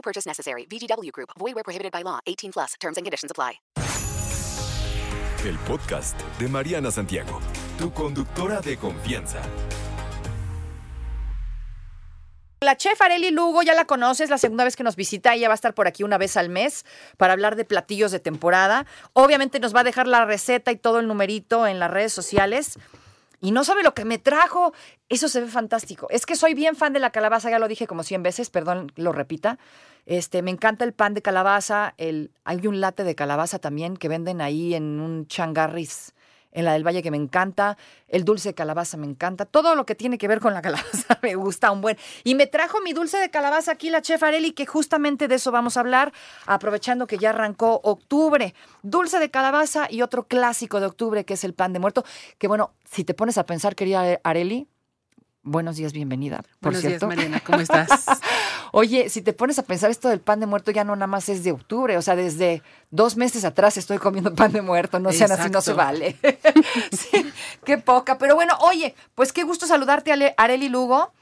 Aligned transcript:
No 0.00 0.02
purchase 0.02 0.26
necessary. 0.26 0.64
VGW 0.64 1.12
Group. 1.12 1.30
Void 1.38 1.54
where 1.54 1.62
prohibited 1.62 1.92
by 1.92 2.02
law. 2.02 2.20
18 2.26 2.52
plus. 2.52 2.74
Terms 2.80 2.96
and 2.96 3.04
conditions 3.04 3.30
apply. 3.30 3.60
El 5.44 5.58
podcast 5.66 6.18
de 6.38 6.48
Mariana 6.48 6.90
Santiago, 6.90 7.40
tu 7.78 7.90
conductora 7.92 8.60
de 8.60 8.76
confianza. 8.76 9.40
La 12.62 12.76
chef 12.76 13.00
Areli 13.00 13.30
Lugo, 13.30 13.62
ya 13.62 13.74
la 13.74 13.86
conoces, 13.86 14.28
la 14.28 14.36
segunda 14.36 14.64
vez 14.64 14.76
que 14.76 14.82
nos 14.84 14.96
visita, 14.96 15.34
ella 15.34 15.48
va 15.48 15.54
a 15.54 15.60
estar 15.60 15.72
por 15.72 15.88
aquí 15.88 16.02
una 16.02 16.18
vez 16.18 16.36
al 16.36 16.50
mes 16.50 16.84
para 17.16 17.32
hablar 17.32 17.56
de 17.56 17.64
platillos 17.64 18.12
de 18.12 18.20
temporada. 18.20 18.84
Obviamente 19.14 19.60
nos 19.60 19.74
va 19.74 19.80
a 19.80 19.84
dejar 19.84 20.06
la 20.06 20.26
receta 20.26 20.72
y 20.72 20.76
todo 20.76 21.00
el 21.00 21.06
numerito 21.06 21.66
en 21.66 21.78
las 21.78 21.90
redes 21.90 22.12
sociales. 22.12 22.78
Y 23.40 23.52
no 23.52 23.64
sabe 23.64 23.82
lo 23.82 23.94
que 23.94 24.04
me 24.04 24.18
trajo. 24.18 24.72
Eso 25.08 25.28
se 25.28 25.40
ve 25.40 25.48
fantástico. 25.48 26.06
Es 26.10 26.26
que 26.26 26.36
soy 26.36 26.54
bien 26.54 26.76
fan 26.76 26.92
de 26.92 27.00
la 27.00 27.10
calabaza, 27.10 27.50
ya 27.50 27.58
lo 27.58 27.68
dije 27.68 27.86
como 27.86 28.02
100 28.02 28.22
veces, 28.22 28.50
perdón, 28.50 28.92
lo 28.96 29.12
repita. 29.12 29.58
Este, 30.06 30.42
me 30.42 30.50
encanta 30.50 30.84
el 30.84 30.92
pan 30.92 31.14
de 31.14 31.22
calabaza, 31.22 31.94
el, 31.96 32.32
hay 32.44 32.66
un 32.66 32.80
latte 32.80 33.04
de 33.04 33.14
calabaza 33.14 33.58
también 33.58 33.96
que 33.96 34.08
venden 34.08 34.40
ahí 34.40 34.74
en 34.74 35.00
un 35.00 35.26
changarris 35.26 36.14
en 36.52 36.64
la 36.64 36.72
del 36.72 36.86
Valle 36.86 37.02
que 37.02 37.10
me 37.10 37.16
encanta, 37.16 37.76
el 38.08 38.24
dulce 38.24 38.50
de 38.50 38.54
calabaza 38.54 38.96
me 38.96 39.06
encanta, 39.06 39.44
todo 39.44 39.74
lo 39.74 39.86
que 39.86 39.94
tiene 39.94 40.18
que 40.18 40.28
ver 40.28 40.40
con 40.40 40.54
la 40.54 40.62
calabaza 40.62 41.18
me 41.22 41.34
gusta 41.34 41.70
un 41.70 41.80
buen. 41.80 41.96
Y 42.24 42.34
me 42.34 42.46
trajo 42.46 42.80
mi 42.80 42.92
dulce 42.92 43.18
de 43.18 43.30
calabaza 43.30 43.72
aquí 43.72 43.90
la 43.90 44.02
chef 44.02 44.22
Areli, 44.22 44.52
que 44.52 44.66
justamente 44.66 45.28
de 45.28 45.36
eso 45.36 45.50
vamos 45.52 45.76
a 45.76 45.80
hablar, 45.80 46.12
aprovechando 46.46 47.06
que 47.06 47.18
ya 47.18 47.30
arrancó 47.30 47.80
octubre. 47.84 48.54
Dulce 48.82 49.18
de 49.18 49.30
calabaza 49.30 49.86
y 49.90 50.02
otro 50.02 50.26
clásico 50.26 50.80
de 50.80 50.86
octubre 50.86 51.24
que 51.24 51.34
es 51.34 51.44
el 51.44 51.54
pan 51.54 51.72
de 51.72 51.78
muerto, 51.78 52.04
que 52.38 52.48
bueno, 52.48 52.72
si 52.84 53.04
te 53.04 53.14
pones 53.14 53.38
a 53.38 53.44
pensar, 53.44 53.74
querida 53.74 54.20
Areli, 54.24 54.68
Buenos 55.42 55.76
días, 55.76 55.94
bienvenida. 55.94 56.42
Por 56.60 56.72
Buenos 56.72 56.82
cierto. 56.82 57.06
días, 57.06 57.16
Mariana, 57.16 57.40
¿cómo 57.40 57.60
estás? 57.60 58.04
Oye, 58.72 59.08
si 59.08 59.22
te 59.22 59.32
pones 59.32 59.58
a 59.58 59.62
pensar 59.64 59.90
esto 59.90 60.08
del 60.08 60.20
pan 60.20 60.40
de 60.40 60.46
muerto 60.46 60.70
ya 60.70 60.84
no 60.84 60.94
nada 60.94 61.06
más 61.06 61.28
es 61.28 61.42
de 61.42 61.52
octubre, 61.52 61.96
o 61.96 62.02
sea, 62.02 62.14
desde 62.16 62.62
dos 62.90 63.16
meses 63.16 63.44
atrás 63.44 63.76
estoy 63.76 63.98
comiendo 63.98 64.34
pan 64.36 64.52
de 64.52 64.62
muerto, 64.62 64.98
no 64.98 65.12
sean 65.12 65.32
así, 65.32 65.50
no 65.50 65.60
se 65.60 65.72
vale. 65.72 66.16
Sí, 66.92 67.26
qué 67.64 67.78
poca, 67.78 68.18
pero 68.18 68.34
bueno, 68.34 68.54
oye, 68.60 68.94
pues 69.14 69.32
qué 69.32 69.42
gusto 69.44 69.66
saludarte, 69.66 70.12
Ale- 70.12 70.34
Areli 70.36 70.68
Lugo. 70.68 71.12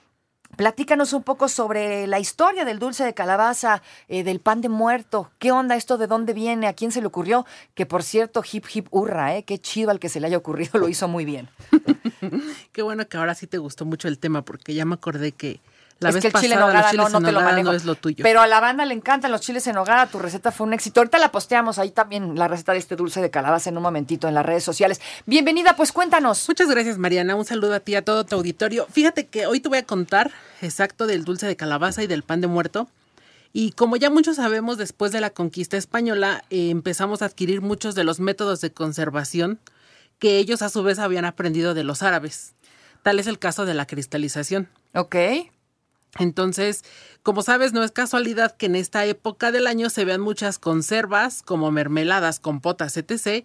Platícanos 0.57 1.13
un 1.13 1.23
poco 1.23 1.49
sobre 1.49 2.07
la 2.09 2.19
historia 2.19 2.65
del 2.65 2.79
dulce 2.81 3.05
de 3.05 3.15
calabaza, 3.15 3.81
eh, 4.09 4.25
del 4.25 4.41
pan 4.41 4.61
de 4.61 4.69
muerto. 4.69 5.31
¿Qué 5.39 5.53
onda 5.53 5.77
esto? 5.77 5.99
¿De 5.99 6.07
dónde 6.09 6.33
viene? 6.33 6.67
¿A 6.67 6.73
quién 6.73 6.91
se 6.91 7.01
le 7.01 7.07
ocurrió? 7.07 7.47
Que 7.75 7.87
por 7.87 8.03
cierto, 8.03 8.43
hip 8.51 8.65
hip 8.75 8.87
hurra, 8.91 9.37
¿eh? 9.37 9.45
Qué 9.45 9.59
chido 9.61 9.91
al 9.91 10.01
que 10.01 10.09
se 10.09 10.19
le 10.21 10.27
haya 10.27 10.39
ocurrido, 10.39 10.79
lo 10.81 10.89
hizo 10.89 11.07
muy 11.07 11.25
bien. 11.25 11.49
Qué 12.73 12.83
bueno 12.83 13.07
que 13.09 13.17
ahora 13.19 13.35
sí 13.35 13.47
te 13.47 13.59
gustó 13.59 13.85
mucho 13.85 14.09
el 14.09 14.19
tema, 14.19 14.43
porque 14.43 14.75
ya 14.75 14.85
me 14.85 14.95
acordé 14.95 15.33
que 15.33 15.61
la 16.01 16.11
es 16.11 16.15
vez 16.15 16.23
que 16.23 16.29
el 16.29 16.33
pasada 16.33 16.55
chile 16.55 16.55
en 16.55 16.91
chiles 16.91 17.13
no, 17.13 17.21
no 17.21 17.27
te 17.27 17.33
lo 17.33 17.41
manejo. 17.41 17.71
no 17.71 17.77
es 17.77 17.85
lo 17.85 17.97
tuyo. 17.97 18.23
Pero 18.23 18.41
a 18.41 18.47
la 18.47 18.61
banda 18.61 18.85
le 18.85 18.95
encantan 18.95 19.33
los 19.33 19.41
chiles 19.41 19.67
en 19.67 19.75
nogada. 19.75 20.07
Tu 20.07 20.19
receta 20.19 20.53
fue 20.53 20.67
un 20.67 20.73
éxito. 20.73 21.01
Ahorita 21.01 21.19
la 21.19 21.33
posteamos 21.33 21.79
ahí 21.79 21.91
también, 21.91 22.37
la 22.37 22.47
receta 22.47 22.73
de 22.73 22.79
este 22.79 22.95
dulce 22.95 23.21
de 23.21 23.31
calabaza 23.31 23.71
en 23.71 23.77
un 23.77 23.83
momentito 23.83 24.29
en 24.29 24.35
las 24.35 24.47
redes 24.47 24.63
sociales. 24.63 25.01
Bienvenida, 25.27 25.75
pues 25.75 25.91
cuéntanos. 25.91 26.49
Muchas 26.49 26.69
gracias, 26.69 26.99
Mariana. 26.99 27.35
Un 27.35 27.45
saludo 27.45 27.75
a 27.75 27.81
ti 27.81 27.93
y 27.93 27.95
a 27.97 28.05
todo 28.05 28.25
tu 28.25 28.37
auditorio. 28.37 28.87
Fíjate 28.91 29.27
que 29.27 29.47
hoy 29.47 29.59
te 29.59 29.69
voy 29.69 29.79
a 29.79 29.85
contar 29.85 30.31
exacto 30.63 31.09
del 31.09 31.25
dulce 31.25 31.49
de 31.49 31.57
calabaza 31.57 32.03
y 32.03 32.07
del 32.07 32.23
pan 32.23 32.41
de 32.41 32.47
muerto. 32.47 32.89
Y 33.53 33.73
como 33.73 33.97
ya 33.97 34.09
muchos 34.09 34.37
sabemos, 34.37 34.79
después 34.79 35.11
de 35.11 35.21
la 35.21 35.31
conquista 35.31 35.77
española 35.77 36.45
eh, 36.51 36.71
empezamos 36.71 37.23
a 37.23 37.25
adquirir 37.25 37.61
muchos 37.61 37.97
de 37.97 38.05
los 38.05 38.21
métodos 38.21 38.61
de 38.61 38.71
conservación 38.71 39.59
que 40.21 40.39
ellos 40.39 40.63
a 40.63 40.69
su 40.69 40.85
vez 40.85 41.01
habían 41.01 41.25
aprendido 41.25 41.75
de 41.75 41.83
los 41.83 42.05
árabes. 42.05 42.55
Tal 43.03 43.19
es 43.19 43.27
el 43.27 43.39
caso 43.39 43.65
de 43.65 43.75
la 43.75 43.87
cristalización. 43.87 44.69
Ok. 44.95 45.17
Entonces, 46.19 46.85
como 47.23 47.43
sabes, 47.43 47.73
no 47.73 47.83
es 47.83 47.93
casualidad 47.93 48.57
que 48.57 48.67
en 48.67 48.77
esta 48.77 49.05
época 49.05 49.53
del 49.53 49.67
año 49.67 49.91
se 49.91 50.05
vean 50.05 50.21
muchas 50.21 50.59
conservas 50.59 51.43
como 51.43 51.71
mermeladas, 51.71 52.41
compotas, 52.41 52.97
etc. 52.97 53.45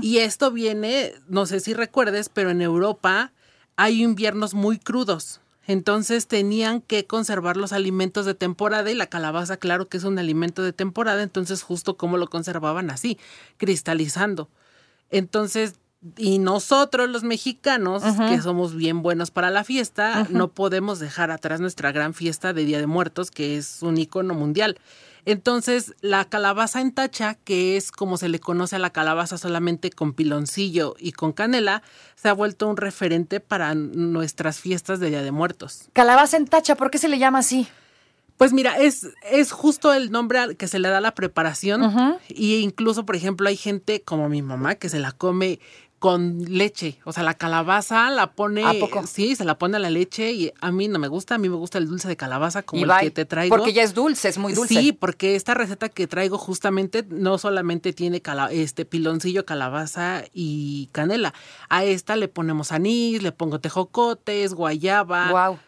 Y 0.00 0.18
esto 0.18 0.50
viene, 0.50 1.14
no 1.28 1.46
sé 1.46 1.60
si 1.60 1.74
recuerdes, 1.74 2.28
pero 2.28 2.50
en 2.50 2.62
Europa 2.62 3.32
hay 3.76 4.02
inviernos 4.02 4.54
muy 4.54 4.78
crudos. 4.78 5.40
Entonces 5.66 6.26
tenían 6.26 6.80
que 6.80 7.06
conservar 7.06 7.56
los 7.56 7.72
alimentos 7.72 8.26
de 8.26 8.34
temporada 8.34 8.90
y 8.90 8.94
la 8.94 9.06
calabaza, 9.06 9.56
claro 9.56 9.88
que 9.88 9.96
es 9.96 10.04
un 10.04 10.18
alimento 10.18 10.62
de 10.62 10.72
temporada, 10.72 11.22
entonces 11.22 11.62
justo 11.62 11.96
como 11.96 12.16
lo 12.16 12.26
conservaban 12.28 12.90
así, 12.90 13.18
cristalizando. 13.58 14.48
Entonces, 15.10 15.74
y 16.16 16.38
nosotros 16.38 17.08
los 17.08 17.22
mexicanos, 17.22 18.02
que 18.28 18.40
somos 18.40 18.74
bien 18.74 19.02
buenos 19.02 19.30
para 19.30 19.50
la 19.50 19.64
fiesta, 19.64 20.26
no 20.30 20.48
podemos 20.48 20.98
dejar 20.98 21.30
atrás 21.30 21.60
nuestra 21.60 21.92
gran 21.92 22.12
fiesta 22.12 22.52
de 22.52 22.64
Día 22.64 22.78
de 22.78 22.86
Muertos, 22.86 23.30
que 23.30 23.56
es 23.56 23.82
un 23.82 23.98
icono 23.98 24.34
mundial. 24.34 24.78
Entonces, 25.24 25.94
la 26.00 26.24
calabaza 26.24 26.80
en 26.80 26.92
tacha, 26.92 27.34
que 27.44 27.76
es 27.76 27.92
como 27.92 28.16
se 28.16 28.28
le 28.28 28.40
conoce 28.40 28.74
a 28.76 28.80
la 28.80 28.90
calabaza 28.90 29.38
solamente 29.38 29.90
con 29.90 30.14
piloncillo 30.14 30.96
y 30.98 31.12
con 31.12 31.32
canela, 31.32 31.82
se 32.16 32.28
ha 32.28 32.32
vuelto 32.32 32.68
un 32.68 32.76
referente 32.76 33.38
para 33.38 33.74
nuestras 33.76 34.58
fiestas 34.58 34.98
de 34.98 35.10
Día 35.10 35.22
de 35.22 35.30
Muertos. 35.30 35.88
Calabaza 35.92 36.36
en 36.36 36.46
tacha, 36.46 36.74
¿por 36.74 36.90
qué 36.90 36.98
se 36.98 37.08
le 37.08 37.20
llama 37.20 37.38
así? 37.38 37.68
Pues 38.36 38.52
mira, 38.52 38.76
es, 38.78 39.06
es 39.30 39.52
justo 39.52 39.94
el 39.94 40.10
nombre 40.10 40.40
al 40.40 40.56
que 40.56 40.66
se 40.66 40.80
le 40.80 40.88
da 40.88 40.98
a 40.98 41.00
la 41.00 41.14
preparación. 41.14 42.18
Y 42.28 42.56
incluso, 42.56 43.06
por 43.06 43.14
ejemplo, 43.14 43.48
hay 43.48 43.56
gente 43.56 44.02
como 44.02 44.28
mi 44.28 44.42
mamá 44.42 44.74
que 44.74 44.88
se 44.88 44.98
la 44.98 45.12
come 45.12 45.60
con 46.02 46.40
leche. 46.48 46.98
O 47.04 47.12
sea, 47.12 47.22
la 47.22 47.34
calabaza 47.34 48.10
la 48.10 48.32
pone. 48.32 48.64
¿A 48.64 48.72
poco? 48.80 49.06
Sí, 49.06 49.36
se 49.36 49.44
la 49.44 49.56
pone 49.56 49.76
a 49.76 49.78
la 49.80 49.88
leche 49.88 50.32
y 50.32 50.52
a 50.60 50.72
mí 50.72 50.88
no 50.88 50.98
me 50.98 51.06
gusta. 51.06 51.36
A 51.36 51.38
mí 51.38 51.48
me 51.48 51.54
gusta 51.54 51.78
el 51.78 51.86
dulce 51.86 52.08
de 52.08 52.16
calabaza 52.16 52.64
como 52.64 52.80
Y 52.80 52.82
el 52.82 52.88
bye. 52.88 52.98
que 53.02 53.10
te 53.12 53.24
traigo. 53.24 53.56
Porque 53.56 53.72
ya 53.72 53.84
es 53.84 53.94
dulce, 53.94 54.28
es 54.28 54.36
muy 54.36 54.52
dulce. 54.52 54.74
Sí, 54.74 54.90
porque 54.92 55.36
esta 55.36 55.54
receta 55.54 55.88
que 55.88 56.08
traigo 56.08 56.38
justamente 56.38 57.06
no 57.08 57.38
solamente 57.38 57.92
tiene 57.92 58.20
cala- 58.20 58.50
este 58.50 58.84
piloncillo, 58.84 59.46
calabaza 59.46 60.24
y 60.34 60.88
canela. 60.90 61.34
A 61.68 61.84
esta 61.84 62.16
le 62.16 62.26
ponemos 62.26 62.72
anís, 62.72 63.22
le 63.22 63.30
pongo 63.30 63.60
tejocotes, 63.60 64.54
guayaba, 64.54 65.30
Wow. 65.30 65.58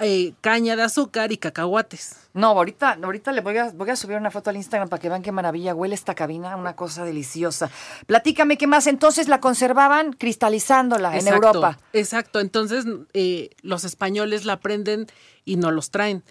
Eh, 0.00 0.32
caña 0.40 0.76
de 0.76 0.82
azúcar 0.82 1.32
y 1.32 1.36
cacahuates. 1.36 2.16
No, 2.34 2.48
ahorita, 2.48 2.98
ahorita 3.02 3.32
le 3.32 3.42
voy 3.42 3.58
a, 3.58 3.70
voy 3.72 3.90
a 3.90 3.96
subir 3.96 4.16
una 4.16 4.30
foto 4.30 4.50
al 4.50 4.56
Instagram 4.56 4.88
para 4.88 5.00
que 5.00 5.08
vean 5.08 5.22
qué 5.22 5.32
maravilla 5.32 5.74
huele 5.74 5.94
esta 5.94 6.14
cabina, 6.14 6.56
una 6.56 6.74
cosa 6.74 7.04
deliciosa. 7.04 7.70
Platícame 8.06 8.56
qué 8.56 8.66
más. 8.66 8.86
Entonces 8.86 9.28
la 9.28 9.40
conservaban 9.40 10.12
cristalizándola 10.14 11.18
en 11.18 11.28
Europa. 11.28 11.78
Exacto. 11.92 12.40
Entonces, 12.40 12.86
eh, 13.12 13.50
los 13.60 13.84
españoles 13.84 14.44
la 14.46 14.54
aprenden 14.54 15.06
y 15.44 15.56
no 15.56 15.70
los 15.70 15.90
traen. 15.90 16.24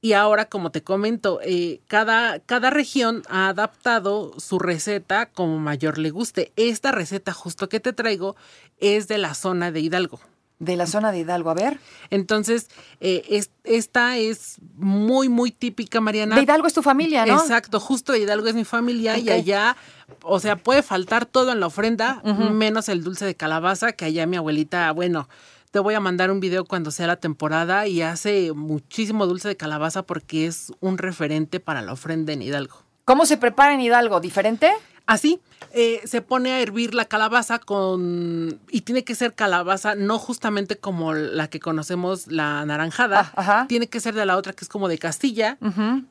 Y 0.00 0.12
ahora, 0.12 0.46
como 0.46 0.70
te 0.70 0.82
comento, 0.82 1.40
eh, 1.42 1.80
cada, 1.86 2.38
cada 2.40 2.68
región 2.68 3.22
ha 3.28 3.48
adaptado 3.48 4.38
su 4.38 4.58
receta 4.58 5.30
como 5.30 5.58
mayor 5.58 5.96
le 5.96 6.10
guste. 6.10 6.52
Esta 6.56 6.92
receta 6.92 7.32
justo 7.32 7.70
que 7.70 7.80
te 7.80 7.94
traigo 7.94 8.36
es 8.78 9.08
de 9.08 9.16
la 9.16 9.34
zona 9.34 9.70
de 9.70 9.80
Hidalgo. 9.80 10.20
De 10.64 10.76
la 10.76 10.86
zona 10.86 11.12
de 11.12 11.20
Hidalgo, 11.20 11.50
a 11.50 11.54
ver. 11.54 11.78
Entonces, 12.10 12.68
eh, 13.00 13.22
es- 13.28 13.50
esta 13.64 14.16
es 14.16 14.56
muy, 14.76 15.28
muy 15.28 15.50
típica, 15.50 16.00
Mariana. 16.00 16.36
De 16.36 16.42
Hidalgo 16.42 16.66
es 16.66 16.74
tu 16.74 16.82
familia, 16.82 17.26
¿no? 17.26 17.40
Exacto, 17.40 17.80
justo 17.80 18.12
de 18.12 18.20
Hidalgo 18.20 18.46
es 18.48 18.54
mi 18.54 18.64
familia 18.64 19.16
y 19.18 19.24
allá, 19.34 19.76
o 20.22 20.40
sea, 20.40 20.56
puede 20.56 20.82
faltar 20.82 21.26
todo 21.26 21.52
en 21.52 21.60
la 21.60 21.66
ofrenda, 21.66 22.22
menos 22.54 22.88
el 22.88 23.02
dulce 23.02 23.24
de 23.24 23.34
calabaza, 23.34 23.92
que 23.92 24.04
allá 24.06 24.26
mi 24.26 24.36
abuelita, 24.36 24.90
bueno, 24.92 25.28
te 25.70 25.80
voy 25.80 25.94
a 25.94 26.00
mandar 26.00 26.30
un 26.30 26.38
video 26.38 26.64
cuando 26.64 26.90
sea 26.92 27.06
la 27.08 27.16
temporada 27.16 27.86
y 27.88 28.00
hace 28.02 28.52
muchísimo 28.52 29.26
dulce 29.26 29.48
de 29.48 29.56
calabaza 29.56 30.02
porque 30.02 30.46
es 30.46 30.72
un 30.80 30.98
referente 30.98 31.58
para 31.58 31.82
la 31.82 31.92
ofrenda 31.92 32.32
en 32.32 32.42
Hidalgo. 32.42 32.76
¿Cómo 33.04 33.26
se 33.26 33.36
prepara 33.36 33.74
en 33.74 33.80
Hidalgo? 33.80 34.20
¿Diferente? 34.20 34.70
Así, 35.06 35.40
eh, 35.72 36.00
se 36.06 36.22
pone 36.22 36.52
a 36.52 36.60
hervir 36.60 36.94
la 36.94 37.04
calabaza 37.04 37.58
con... 37.58 38.58
y 38.70 38.80
tiene 38.82 39.04
que 39.04 39.14
ser 39.14 39.34
calabaza, 39.34 39.94
no 39.94 40.18
justamente 40.18 40.76
como 40.76 41.12
la 41.12 41.48
que 41.48 41.60
conocemos, 41.60 42.28
la 42.28 42.64
naranjada. 42.64 43.20
Ah, 43.20 43.32
ajá. 43.36 43.66
Tiene 43.68 43.88
que 43.88 44.00
ser 44.00 44.14
de 44.14 44.24
la 44.24 44.38
otra 44.38 44.54
que 44.54 44.64
es 44.64 44.68
como 44.68 44.88
de 44.88 44.98
Castilla. 44.98 45.58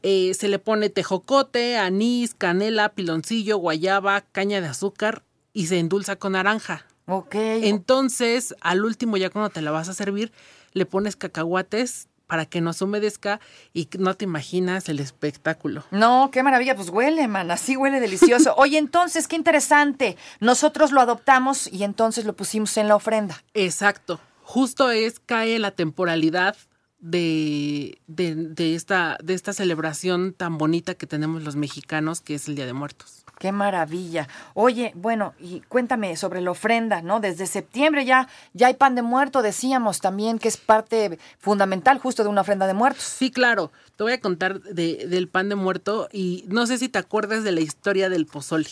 Eh, 0.03 0.33
se 0.35 0.47
le 0.47 0.59
pone 0.59 0.89
tejocote, 0.89 1.77
anís, 1.77 2.35
canela, 2.35 2.89
piloncillo, 2.89 3.57
guayaba, 3.57 4.21
caña 4.21 4.61
de 4.61 4.67
azúcar 4.67 5.23
y 5.53 5.67
se 5.67 5.79
endulza 5.79 6.17
con 6.17 6.33
naranja. 6.33 6.85
Ok. 7.07 7.35
Entonces, 7.35 8.55
al 8.61 8.85
último, 8.85 9.17
ya 9.17 9.31
cuando 9.31 9.49
te 9.49 9.61
la 9.61 9.71
vas 9.71 9.89
a 9.89 9.93
servir, 9.93 10.31
le 10.73 10.85
pones 10.85 11.15
cacahuates 11.15 12.09
para 12.33 12.47
que 12.47 12.61
no 12.61 12.73
se 12.73 12.83
humedezca 12.83 13.39
y 13.73 13.87
no 13.99 14.15
te 14.15 14.25
imaginas 14.25 14.89
el 14.89 14.99
espectáculo. 14.99 15.83
No, 15.91 16.31
qué 16.31 16.41
maravilla, 16.41 16.75
pues 16.75 16.89
huele, 16.89 17.27
man, 17.27 17.51
así 17.51 17.77
huele 17.77 17.99
delicioso. 17.99 18.55
Oye, 18.57 18.79
entonces, 18.79 19.27
qué 19.27 19.35
interesante. 19.35 20.17
Nosotros 20.39 20.91
lo 20.91 20.99
adoptamos 20.99 21.71
y 21.71 21.83
entonces 21.83 22.25
lo 22.25 22.33
pusimos 22.33 22.75
en 22.77 22.87
la 22.87 22.95
ofrenda. 22.95 23.43
Exacto. 23.53 24.19
Justo 24.41 24.89
es, 24.89 25.19
cae 25.19 25.59
la 25.59 25.69
temporalidad 25.69 26.55
de, 27.03 27.99
de, 28.07 28.33
de 28.35 28.75
esta, 28.75 29.17
de 29.21 29.33
esta 29.33 29.51
celebración 29.53 30.33
tan 30.33 30.57
bonita 30.57 30.95
que 30.95 31.05
tenemos 31.05 31.43
los 31.43 31.55
mexicanos, 31.57 32.21
que 32.21 32.35
es 32.35 32.47
el 32.47 32.55
Día 32.55 32.65
de 32.65 32.71
Muertos. 32.73 33.19
Qué 33.39 33.51
maravilla. 33.51 34.29
Oye, 34.53 34.93
bueno, 34.95 35.33
y 35.37 35.59
cuéntame 35.67 36.15
sobre 36.15 36.39
la 36.39 36.51
ofrenda, 36.51 37.01
¿no? 37.01 37.19
Desde 37.19 37.45
septiembre 37.45 38.05
ya, 38.05 38.29
ya 38.53 38.67
hay 38.67 38.75
pan 38.75 38.95
de 38.95 39.01
muerto, 39.01 39.41
decíamos 39.41 39.99
también 39.99 40.39
que 40.39 40.47
es 40.47 40.55
parte 40.55 41.19
fundamental 41.39 41.99
justo 41.99 42.23
de 42.23 42.29
una 42.29 42.41
ofrenda 42.41 42.67
de 42.67 42.73
muertos. 42.73 43.03
Sí, 43.03 43.31
claro. 43.31 43.71
Te 43.97 44.03
voy 44.03 44.13
a 44.13 44.21
contar 44.21 44.61
de- 44.61 45.07
del 45.09 45.27
pan 45.27 45.49
de 45.49 45.55
muerto 45.55 46.07
y 46.13 46.45
no 46.47 46.65
sé 46.67 46.77
si 46.77 46.87
te 46.87 46.99
acuerdas 46.99 47.43
de 47.43 47.51
la 47.51 47.59
historia 47.59 48.07
del 48.07 48.27
pozole. 48.27 48.69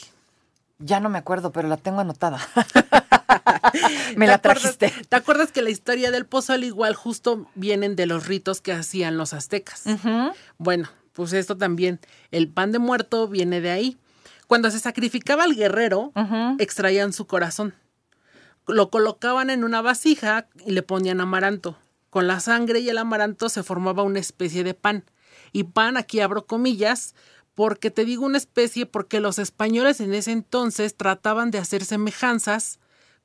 Ya 0.79 0.99
no 1.01 1.09
me 1.09 1.17
acuerdo, 1.17 1.51
pero 1.51 1.67
la 1.67 1.75
tengo 1.77 1.99
anotada. 1.99 2.39
me 4.15 4.25
¿Te 4.25 4.29
la 4.29 4.35
acuerdas- 4.35 4.77
trajiste. 4.77 4.93
¿Te 5.07 5.15
acuerdas 5.15 5.51
que 5.51 5.61
la 5.61 5.69
historia 5.69 6.11
del 6.11 6.25
pozole 6.25 6.65
igual 6.65 6.95
justo 6.95 7.47
vienen 7.55 7.95
de 7.95 8.05
los 8.05 8.27
ritos 8.27 8.61
que 8.61 8.71
hacían 8.73 9.17
los 9.17 9.33
aztecas? 9.33 9.83
Bueno, 10.57 10.89
pues 11.13 11.33
esto 11.33 11.57
también, 11.57 11.99
el 12.31 12.47
pan 12.47 12.71
de 12.71 12.79
muerto 12.79 13.27
viene 13.27 13.61
de 13.61 13.71
ahí. 13.71 13.97
Cuando 14.47 14.69
se 14.71 14.79
sacrificaba 14.79 15.43
al 15.45 15.55
guerrero, 15.55 16.11
extraían 16.59 17.13
su 17.13 17.25
corazón. 17.27 17.73
Lo 18.67 18.89
colocaban 18.89 19.49
en 19.49 19.63
una 19.63 19.81
vasija 19.81 20.47
y 20.65 20.71
le 20.71 20.83
ponían 20.83 21.21
amaranto. 21.21 21.77
Con 22.09 22.27
la 22.27 22.39
sangre 22.41 22.79
y 22.81 22.89
el 22.89 22.97
amaranto 22.97 23.47
se 23.49 23.63
formaba 23.63 24.03
una 24.03 24.19
especie 24.19 24.63
de 24.65 24.73
pan. 24.73 25.05
Y 25.53 25.63
pan, 25.63 25.95
aquí 25.97 26.19
abro 26.19 26.45
comillas, 26.45 27.15
porque 27.55 27.89
te 27.91 28.03
digo 28.05 28.25
una 28.25 28.37
especie 28.37 28.85
porque 28.85 29.19
los 29.21 29.39
españoles 29.39 29.99
en 30.01 30.13
ese 30.13 30.31
entonces 30.33 30.95
trataban 30.95 31.51
de 31.51 31.57
hacer 31.59 31.85
semejanzas 31.85 32.79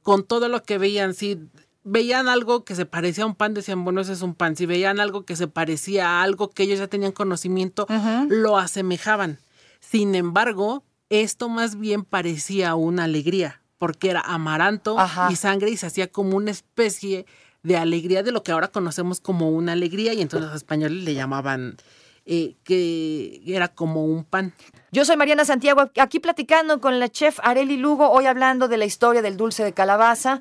con 0.06 0.23
todo 0.23 0.49
lo 0.49 0.62
que 0.62 0.79
veían. 0.79 1.14
Si 1.14 1.37
veían 1.82 2.29
algo 2.29 2.64
que 2.64 2.76
se 2.76 2.87
parecía 2.87 3.25
a 3.25 3.26
un 3.26 3.35
pan, 3.35 3.55
decían, 3.55 3.82
bueno, 3.82 4.00
ese 4.00 4.12
es 4.12 4.23
un 4.23 4.37
pan. 4.37 4.55
Si 4.55 4.64
veían 4.64 5.00
algo 5.00 5.25
que 5.25 5.35
se 5.35 5.49
parecía 5.49 6.08
a 6.08 6.23
algo 6.23 6.50
que 6.50 6.62
ellos 6.62 6.79
ya 6.79 6.87
tenían 6.87 7.11
conocimiento, 7.11 7.88
lo 8.29 8.56
asemejaban. 8.56 9.41
Sin 9.81 10.14
embargo, 10.14 10.85
esto 11.11 11.49
más 11.49 11.81
bien 11.81 12.05
parecía 12.05 12.76
una 12.76 13.03
alegría, 13.03 13.62
porque 13.79 14.11
era 14.11 14.20
amaranto 14.20 14.97
Ajá. 14.97 15.26
y 15.29 15.35
sangre 15.35 15.70
y 15.70 15.76
se 15.76 15.87
hacía 15.87 16.06
como 16.06 16.37
una 16.37 16.53
especie 16.53 17.26
de 17.64 17.76
alegría 17.76 18.23
de 18.23 18.31
lo 18.31 18.44
que 18.44 18.53
ahora 18.53 18.69
conocemos 18.69 19.19
como 19.19 19.50
una 19.50 19.73
alegría 19.73 20.14
y 20.14 20.23
entonces 20.23 20.47
los 20.47 20.56
españoles 20.56 21.03
le 21.03 21.14
llamaban 21.14 21.79
eh, 22.26 22.56
que 22.64 23.40
era 23.46 23.69
como 23.69 24.05
un 24.05 24.25
pan. 24.25 24.52
Yo 24.93 25.05
soy 25.05 25.17
Mariana 25.17 25.44
Santiago, 25.44 25.90
aquí 26.00 26.19
platicando 26.20 26.81
con 26.81 26.99
la 26.99 27.08
chef 27.08 27.38
Areli 27.43 27.76
Lugo, 27.76 28.11
hoy 28.11 28.26
hablando 28.26 28.69
de 28.69 28.76
la 28.76 28.84
historia 28.84 29.23
del 29.23 29.37
dulce 29.37 29.62
de 29.64 29.73
calabaza 29.73 30.40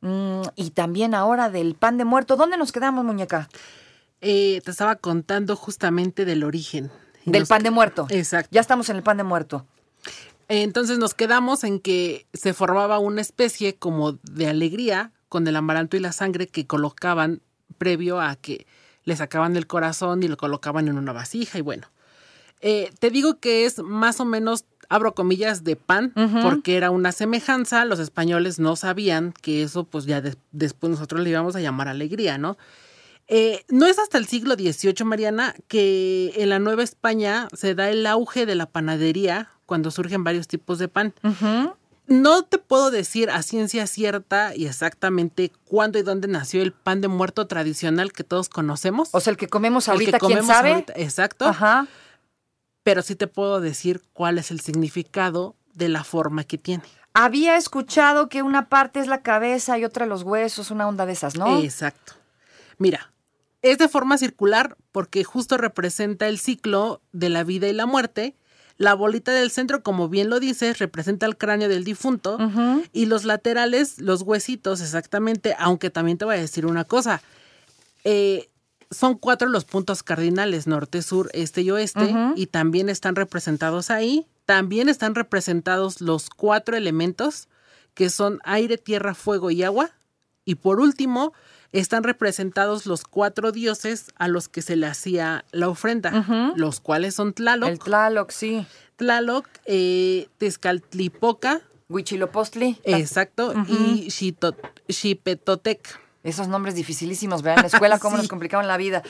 mm, 0.00 0.42
y 0.56 0.70
también 0.70 1.14
ahora 1.14 1.50
del 1.50 1.74
pan 1.74 1.98
de 1.98 2.04
muerto. 2.04 2.36
¿Dónde 2.36 2.56
nos 2.56 2.72
quedamos, 2.72 3.04
muñeca? 3.04 3.48
Eh, 4.22 4.60
te 4.64 4.70
estaba 4.70 4.96
contando 4.96 5.56
justamente 5.56 6.24
del 6.24 6.42
origen. 6.42 6.90
Del 7.26 7.40
nos- 7.42 7.48
pan 7.48 7.62
de 7.62 7.70
muerto. 7.70 8.06
Exacto. 8.08 8.48
Ya 8.52 8.60
estamos 8.62 8.88
en 8.88 8.96
el 8.96 9.02
pan 9.02 9.18
de 9.18 9.24
muerto. 9.24 9.66
Entonces 10.48 10.98
nos 10.98 11.12
quedamos 11.14 11.64
en 11.64 11.80
que 11.80 12.26
se 12.32 12.54
formaba 12.54 12.98
una 12.98 13.20
especie 13.20 13.74
como 13.74 14.12
de 14.22 14.46
alegría 14.48 15.12
con 15.28 15.46
el 15.48 15.56
amaranto 15.56 15.96
y 15.96 16.00
la 16.00 16.12
sangre 16.12 16.46
que 16.46 16.66
colocaban 16.68 17.42
previo 17.78 18.20
a 18.20 18.36
que 18.36 18.66
le 19.06 19.16
sacaban 19.16 19.56
el 19.56 19.66
corazón 19.66 20.22
y 20.22 20.28
lo 20.28 20.36
colocaban 20.36 20.86
en 20.88 20.98
una 20.98 21.12
vasija 21.14 21.58
y 21.58 21.62
bueno. 21.62 21.86
Eh, 22.60 22.90
te 22.98 23.10
digo 23.10 23.38
que 23.40 23.64
es 23.64 23.78
más 23.82 24.20
o 24.20 24.24
menos, 24.24 24.64
abro 24.88 25.14
comillas, 25.14 25.62
de 25.64 25.76
pan, 25.76 26.12
porque 26.42 26.76
era 26.76 26.90
una 26.90 27.12
semejanza. 27.12 27.84
Los 27.84 27.98
españoles 27.98 28.58
no 28.58 28.76
sabían 28.76 29.32
que 29.42 29.62
eso, 29.62 29.84
pues 29.84 30.04
ya 30.06 30.20
des- 30.20 30.38
después 30.52 30.90
nosotros 30.90 31.20
le 31.22 31.30
íbamos 31.30 31.56
a 31.56 31.60
llamar 31.60 31.88
alegría, 31.88 32.36
¿no? 32.38 32.56
Eh, 33.28 33.64
no 33.68 33.86
es 33.86 33.98
hasta 33.98 34.18
el 34.18 34.26
siglo 34.26 34.54
XVIII, 34.54 35.04
Mariana, 35.04 35.54
que 35.68 36.32
en 36.36 36.48
la 36.48 36.58
Nueva 36.60 36.82
España 36.84 37.48
se 37.52 37.74
da 37.74 37.90
el 37.90 38.06
auge 38.06 38.46
de 38.46 38.54
la 38.54 38.66
panadería 38.66 39.50
cuando 39.66 39.90
surgen 39.90 40.22
varios 40.24 40.46
tipos 40.48 40.78
de 40.78 40.88
pan. 40.88 41.12
No 42.06 42.44
te 42.44 42.58
puedo 42.58 42.90
decir 42.90 43.30
a 43.30 43.42
ciencia 43.42 43.86
cierta 43.86 44.54
y 44.54 44.66
exactamente 44.66 45.50
cuándo 45.64 45.98
y 45.98 46.02
dónde 46.02 46.28
nació 46.28 46.62
el 46.62 46.72
pan 46.72 47.00
de 47.00 47.08
muerto 47.08 47.46
tradicional 47.46 48.12
que 48.12 48.22
todos 48.22 48.48
conocemos. 48.48 49.08
O 49.12 49.20
sea, 49.20 49.32
el 49.32 49.36
que 49.36 49.48
comemos 49.48 49.88
El 49.88 49.92
que 49.92 49.92
ahorita, 49.92 50.18
¿quién 50.18 50.30
comemos 50.38 50.46
sabe? 50.46 50.72
ahorita, 50.72 50.92
exacto. 50.96 51.46
Ajá. 51.46 51.88
Pero 52.84 53.02
sí 53.02 53.16
te 53.16 53.26
puedo 53.26 53.60
decir 53.60 54.02
cuál 54.12 54.38
es 54.38 54.52
el 54.52 54.60
significado 54.60 55.56
de 55.74 55.88
la 55.88 56.04
forma 56.04 56.44
que 56.44 56.58
tiene. 56.58 56.84
Había 57.12 57.56
escuchado 57.56 58.28
que 58.28 58.42
una 58.42 58.68
parte 58.68 59.00
es 59.00 59.08
la 59.08 59.22
cabeza 59.22 59.78
y 59.78 59.84
otra 59.84 60.06
los 60.06 60.22
huesos, 60.22 60.70
una 60.70 60.86
onda 60.86 61.06
de 61.06 61.12
esas, 61.12 61.36
¿no? 61.36 61.58
Exacto. 61.58 62.12
Mira, 62.78 63.10
es 63.62 63.78
de 63.78 63.88
forma 63.88 64.18
circular 64.18 64.76
porque 64.92 65.24
justo 65.24 65.56
representa 65.56 66.28
el 66.28 66.38
ciclo 66.38 67.00
de 67.12 67.30
la 67.30 67.42
vida 67.42 67.66
y 67.68 67.72
la 67.72 67.86
muerte. 67.86 68.36
La 68.78 68.94
bolita 68.94 69.32
del 69.32 69.50
centro, 69.50 69.82
como 69.82 70.08
bien 70.08 70.28
lo 70.28 70.38
dices, 70.38 70.78
representa 70.78 71.24
el 71.26 71.38
cráneo 71.38 71.68
del 71.68 71.84
difunto 71.84 72.38
y 72.92 73.06
los 73.06 73.24
laterales, 73.24 73.98
los 74.00 74.22
huesitos, 74.22 74.80
exactamente, 74.80 75.54
aunque 75.58 75.90
también 75.90 76.18
te 76.18 76.26
voy 76.26 76.36
a 76.36 76.40
decir 76.40 76.66
una 76.66 76.84
cosa. 76.84 77.22
Eh, 78.04 78.50
son 78.90 79.16
cuatro 79.16 79.48
los 79.48 79.64
puntos 79.64 80.02
cardinales, 80.02 80.66
norte, 80.66 81.02
sur, 81.02 81.30
este 81.32 81.62
y 81.62 81.70
oeste, 81.70 82.14
y 82.36 82.46
también 82.46 82.88
están 82.88 83.16
representados 83.16 83.90
ahí. 83.90 84.26
También 84.44 84.88
están 84.88 85.14
representados 85.14 86.00
los 86.00 86.30
cuatro 86.30 86.76
elementos, 86.76 87.48
que 87.94 88.10
son 88.10 88.40
aire, 88.44 88.78
tierra, 88.78 89.14
fuego 89.14 89.50
y 89.50 89.62
agua. 89.62 89.90
Y 90.44 90.56
por 90.56 90.80
último, 90.80 91.32
están 91.80 92.02
representados 92.02 92.86
los 92.86 93.04
cuatro 93.04 93.52
dioses 93.52 94.06
a 94.16 94.28
los 94.28 94.48
que 94.48 94.62
se 94.62 94.76
le 94.76 94.86
hacía 94.86 95.44
la 95.52 95.68
ofrenda, 95.68 96.52
los 96.56 96.80
cuales 96.80 97.14
son 97.14 97.32
Tlaloc, 97.32 97.68
El 97.70 97.78
Tlaloc, 97.78 98.30
sí. 98.30 98.66
Tlaloc, 98.96 99.46
eh, 99.66 100.28
Tezcatlipoca, 100.38 101.60
Huichilopostli. 101.88 102.78
exacto, 102.84 103.54
y 103.68 104.10
Xipetotec. 104.88 106.00
Esos 106.22 106.48
nombres 106.48 106.74
dificilísimos, 106.74 107.42
¿verdad? 107.42 107.58
En 107.58 107.70
la 107.70 107.76
escuela, 107.76 107.98
cómo 108.00 108.16
Sí. 108.16 108.22
nos 108.22 108.28
complicaban 108.28 108.66
la 108.66 108.76
vida. 108.76 109.02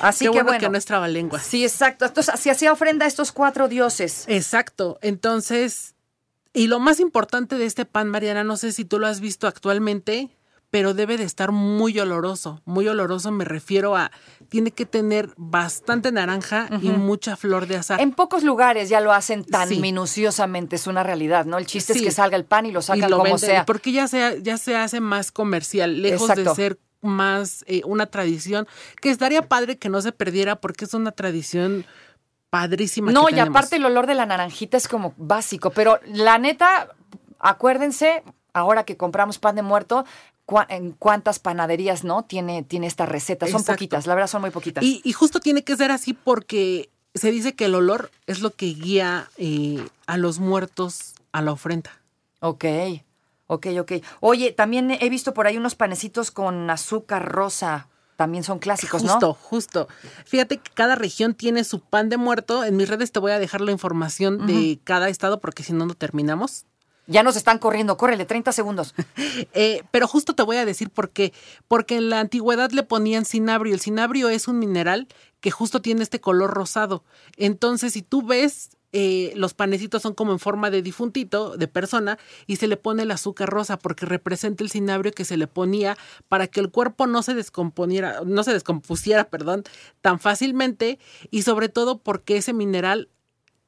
Así 0.00 0.24
Qué 0.24 0.30
que 0.30 0.30
bueno, 0.30 0.46
bueno. 0.46 0.60
que 0.60 0.68
no 0.68 0.76
es 0.76 0.84
trabalengua. 0.84 1.38
Sí, 1.38 1.62
exacto. 1.62 2.06
Entonces, 2.06 2.40
se 2.40 2.50
hacía 2.50 2.72
ofrenda 2.72 3.04
a 3.04 3.08
estos 3.08 3.30
cuatro 3.30 3.68
dioses. 3.68 4.24
Exacto. 4.26 4.98
Entonces, 5.00 5.94
y 6.52 6.66
lo 6.66 6.80
más 6.80 6.98
importante 6.98 7.56
de 7.56 7.66
este 7.66 7.84
pan, 7.84 8.08
Mariana, 8.08 8.42
no 8.42 8.56
sé 8.56 8.72
si 8.72 8.84
tú 8.84 8.98
lo 8.98 9.06
has 9.06 9.20
visto 9.20 9.46
actualmente, 9.46 10.35
pero 10.76 10.92
debe 10.92 11.16
de 11.16 11.24
estar 11.24 11.52
muy 11.52 11.98
oloroso. 11.98 12.60
Muy 12.66 12.86
oloroso 12.86 13.32
me 13.32 13.46
refiero 13.46 13.96
a, 13.96 14.10
tiene 14.50 14.72
que 14.72 14.84
tener 14.84 15.30
bastante 15.38 16.12
naranja 16.12 16.68
y 16.82 16.90
mucha 16.90 17.34
flor 17.34 17.66
de 17.66 17.76
azahar. 17.78 18.02
En 18.02 18.12
pocos 18.12 18.42
lugares 18.42 18.90
ya 18.90 19.00
lo 19.00 19.10
hacen 19.14 19.42
tan 19.42 19.70
Sí. 19.70 19.80
minuciosamente, 19.80 20.76
es 20.76 20.86
una 20.86 21.02
realidad, 21.02 21.46
¿no? 21.46 21.56
El 21.56 21.64
chiste 21.64 21.94
es 21.94 22.02
que 22.02 22.10
salga 22.10 22.36
el 22.36 22.44
pan 22.44 22.66
y 22.66 22.72
lo 22.72 22.80
y 22.80 22.82
sacan 22.82 23.08
lo 23.10 23.16
como 23.16 23.24
venden, 23.24 23.38
sea. 23.38 23.64
Porque 23.64 23.90
ya 23.90 24.06
se, 24.06 24.42
ya 24.42 24.58
se 24.58 24.76
hace 24.76 25.00
más 25.00 25.32
comercial, 25.32 26.02
lejos 26.02 26.28
Exacto. 26.28 26.50
de 26.50 26.54
ser 26.56 26.78
más 27.00 27.64
eh, 27.68 27.80
una 27.86 28.04
tradición, 28.04 28.68
que 29.00 29.08
estaría 29.08 29.48
padre 29.48 29.78
que 29.78 29.88
no 29.88 30.02
se 30.02 30.12
perdiera 30.12 30.56
porque 30.56 30.84
es 30.84 30.92
una 30.92 31.12
tradición 31.12 31.86
padrísima. 32.50 33.12
No, 33.12 33.24
que 33.24 33.32
y 33.32 33.34
tenemos. 33.36 33.56
aparte 33.56 33.76
el 33.76 33.84
olor 33.86 34.06
de 34.06 34.14
la 34.14 34.26
naranjita 34.26 34.76
es 34.76 34.88
como 34.88 35.14
básico, 35.16 35.70
pero 35.70 36.00
la 36.04 36.36
neta, 36.36 36.88
acuérdense, 37.38 38.22
ahora 38.52 38.84
que 38.84 38.98
compramos 38.98 39.38
pan 39.38 39.56
de 39.56 39.62
muerto, 39.62 40.04
en 40.68 40.92
cuántas 40.92 41.38
panaderías, 41.38 42.04
¿no? 42.04 42.24
Tiene, 42.24 42.62
tiene 42.62 42.86
esta 42.86 43.06
receta. 43.06 43.46
Son 43.46 43.60
Exacto. 43.60 43.78
poquitas, 43.78 44.06
la 44.06 44.14
verdad 44.14 44.28
son 44.28 44.42
muy 44.42 44.50
poquitas. 44.50 44.84
Y, 44.84 45.00
y 45.04 45.12
justo 45.12 45.40
tiene 45.40 45.64
que 45.64 45.76
ser 45.76 45.90
así 45.90 46.12
porque 46.12 46.88
se 47.14 47.30
dice 47.30 47.54
que 47.54 47.64
el 47.64 47.74
olor 47.74 48.10
es 48.26 48.40
lo 48.40 48.50
que 48.50 48.66
guía 48.66 49.28
eh, 49.38 49.84
a 50.06 50.16
los 50.16 50.38
muertos 50.38 51.14
a 51.32 51.42
la 51.42 51.52
ofrenda. 51.52 51.90
Ok, 52.40 52.64
ok, 53.46 53.66
ok. 53.80 53.92
Oye, 54.20 54.52
también 54.52 54.90
he 54.90 55.08
visto 55.08 55.34
por 55.34 55.46
ahí 55.46 55.56
unos 55.56 55.74
panecitos 55.74 56.30
con 56.30 56.68
azúcar 56.70 57.30
rosa. 57.30 57.88
También 58.16 58.44
son 58.44 58.58
clásicos, 58.60 59.02
Justo, 59.02 59.26
¿no? 59.26 59.34
justo. 59.34 59.88
Fíjate 60.24 60.56
que 60.56 60.70
cada 60.72 60.94
región 60.94 61.34
tiene 61.34 61.64
su 61.64 61.80
pan 61.80 62.08
de 62.08 62.16
muerto. 62.16 62.64
En 62.64 62.76
mis 62.76 62.88
redes 62.88 63.12
te 63.12 63.18
voy 63.18 63.32
a 63.32 63.38
dejar 63.38 63.60
la 63.60 63.72
información 63.72 64.46
de 64.46 64.78
cada 64.84 65.10
estado 65.10 65.38
porque 65.38 65.62
si 65.62 65.74
no, 65.74 65.84
no 65.84 65.94
terminamos. 65.94 66.64
Ya 67.06 67.22
nos 67.22 67.36
están 67.36 67.58
corriendo, 67.58 67.96
córrele, 67.96 68.24
30 68.24 68.52
segundos. 68.52 68.94
Eh, 69.52 69.82
pero 69.90 70.08
justo 70.08 70.34
te 70.34 70.42
voy 70.42 70.56
a 70.56 70.64
decir 70.64 70.90
por 70.90 71.10
qué. 71.10 71.32
Porque 71.68 71.96
en 71.96 72.10
la 72.10 72.20
antigüedad 72.20 72.70
le 72.70 72.82
ponían 72.82 73.24
cinabrio. 73.24 73.74
El 73.74 73.80
cinabrio 73.80 74.28
es 74.28 74.48
un 74.48 74.58
mineral 74.58 75.08
que 75.40 75.50
justo 75.50 75.82
tiene 75.82 76.02
este 76.02 76.20
color 76.20 76.50
rosado. 76.50 77.04
Entonces, 77.36 77.92
si 77.92 78.02
tú 78.02 78.22
ves 78.22 78.76
eh, 78.92 79.32
los 79.36 79.52
panecitos 79.52 80.00
son 80.00 80.14
como 80.14 80.32
en 80.32 80.38
forma 80.38 80.70
de 80.70 80.80
difuntito, 80.80 81.58
de 81.58 81.68
persona, 81.68 82.18
y 82.46 82.56
se 82.56 82.66
le 82.66 82.78
pone 82.78 83.02
el 83.02 83.10
azúcar 83.10 83.50
rosa 83.50 83.78
porque 83.78 84.06
representa 84.06 84.64
el 84.64 84.70
cinabrio 84.70 85.12
que 85.12 85.26
se 85.26 85.36
le 85.36 85.46
ponía 85.46 85.98
para 86.28 86.46
que 86.46 86.60
el 86.60 86.70
cuerpo 86.70 87.06
no 87.06 87.22
se 87.22 87.34
descomponiera, 87.34 88.22
no 88.24 88.42
se 88.42 88.54
descompusiera, 88.54 89.24
perdón, 89.28 89.64
tan 90.00 90.18
fácilmente, 90.18 90.98
y 91.30 91.42
sobre 91.42 91.68
todo 91.68 91.98
porque 91.98 92.38
ese 92.38 92.54
mineral 92.54 93.10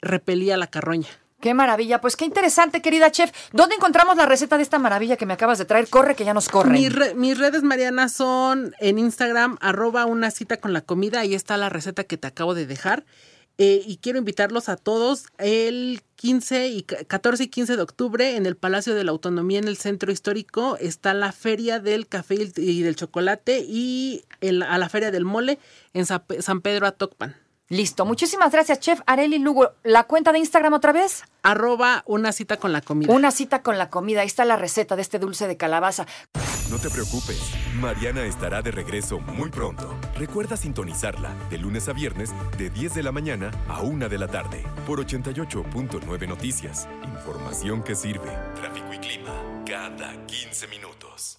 repelía 0.00 0.57
la 0.57 0.68
carroña. 0.68 1.09
Qué 1.40 1.54
maravilla, 1.54 2.00
pues 2.00 2.16
qué 2.16 2.25
interesante, 2.25 2.83
querida 2.83 3.12
chef. 3.12 3.30
¿Dónde 3.52 3.76
encontramos 3.76 4.16
la 4.16 4.26
receta 4.26 4.57
de 4.57 4.64
esta 4.64 4.80
maravilla 4.80 5.16
que 5.16 5.25
me 5.25 5.35
acabas 5.35 5.59
de 5.59 5.64
traer? 5.66 5.88
Corre, 5.88 6.16
que 6.16 6.25
ya 6.25 6.35
nos 6.35 6.49
corre. 6.49 6.71
Mis, 6.71 6.92
re- 6.92 7.14
mis 7.14 7.38
redes, 7.38 7.62
Mariana, 7.62 8.09
son 8.09 8.75
en 8.80 8.99
Instagram, 8.99 9.57
arroba 9.61 10.04
una 10.04 10.33
cita 10.33 10.57
con 10.57 10.73
la 10.73 10.80
comida. 10.80 11.21
Ahí 11.21 11.35
está 11.35 11.57
la 11.57 11.68
receta 11.68 12.02
que 12.02 12.16
te 12.16 12.26
acabo 12.26 12.54
de 12.54 12.66
dejar. 12.66 13.04
Eh, 13.61 13.83
y 13.87 13.97
quiero 13.99 14.18
invitarlos 14.18 14.68
a 14.68 14.76
todos 14.76 15.26
el 15.38 16.02
15 16.16 16.68
y 16.68 16.83
ca- 16.83 17.04
14 17.04 17.45
y 17.45 17.49
15 17.49 17.76
de 17.76 17.83
octubre 17.83 18.37
en 18.37 18.47
el 18.47 18.57
Palacio 18.57 18.95
de 18.97 19.02
la 19.04 19.11
Autonomía 19.12 19.59
en 19.61 19.68
el 19.68 19.76
Centro 19.76 20.11
Histórico. 20.11 20.76
Está 20.80 21.14
la 21.14 21.30
Feria 21.33 21.78
del 21.78 22.09
Café 22.09 22.35
y 22.37 22.42
el- 22.42 22.52
y 22.57 22.83
del 22.83 22.97
Chocolate 22.97 23.64
y 23.66 24.25
a 24.42 24.78
la 24.78 24.88
Feria 24.88 25.12
del 25.12 25.25
Mole 25.25 25.59
en 25.92 26.04
Sa- 26.07 26.25
San 26.40 26.61
Pedro 26.62 26.87
Atocpan. 26.88 27.37
Listo, 27.70 28.06
muchísimas 28.06 28.50
gracias, 28.50 28.80
chef 28.80 29.00
Areli 29.04 29.38
Lugo. 29.38 29.72
¿La 29.82 30.04
cuenta 30.04 30.32
de 30.32 30.38
Instagram 30.38 30.72
otra 30.72 30.92
vez? 30.92 31.25
Arroba 31.42 32.02
una 32.06 32.32
cita 32.32 32.56
con 32.56 32.72
la 32.72 32.80
comida. 32.80 33.12
Una 33.12 33.30
cita 33.30 33.62
con 33.62 33.76
la 33.76 33.90
comida. 33.90 34.22
Ahí 34.22 34.26
está 34.26 34.46
la 34.46 34.56
receta 34.56 34.96
de 34.96 35.02
este 35.02 35.18
dulce 35.18 35.46
de 35.46 35.58
calabaza. 35.58 36.06
No 36.70 36.78
te 36.78 36.88
preocupes, 36.88 37.40
Mariana 37.75 38.25
estará 38.25 38.62
de 38.62 38.70
regreso 38.70 39.20
muy 39.20 39.50
pronto. 39.50 39.94
Recuerda 40.16 40.56
sintonizarla 40.56 41.34
de 41.50 41.58
lunes 41.58 41.88
a 41.90 41.92
viernes 41.92 42.30
de 42.56 42.70
10 42.70 42.94
de 42.94 43.02
la 43.02 43.12
mañana 43.12 43.50
a 43.68 43.82
1 43.82 44.08
de 44.08 44.18
la 44.18 44.28
tarde 44.28 44.64
por 44.87 45.04
88.9 45.04 46.26
Noticias. 46.26 46.88
Información 47.04 47.82
que 47.82 47.94
sirve. 47.94 48.30
Tráfico 48.56 48.94
y 48.94 48.98
clima 48.98 49.32
cada 49.66 50.26
15 50.26 50.68
minutos. 50.68 51.38